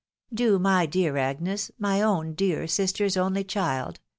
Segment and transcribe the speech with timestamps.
[0.33, 3.99] Do, my dear Agnes— ^my own dear sister's only child